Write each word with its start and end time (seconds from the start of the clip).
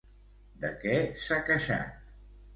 De 0.63 0.71
què 0.79 0.95
s'ha 1.27 1.39
queixat? 1.51 1.95